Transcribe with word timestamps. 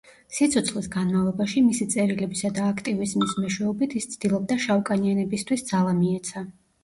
სიცოცხლის 0.35 0.85
განმავლობაში, 0.93 1.61
მისი 1.65 1.85
წერილებისა 1.95 2.51
და 2.55 2.63
აქტივიზმის 2.69 3.35
მეშვეობით 3.43 3.93
ის 4.01 4.09
ცდილობდა 4.15 4.59
შავკანიანებისთვის 4.65 5.65
ძალა 5.71 5.93
მიეცა. 6.01 6.43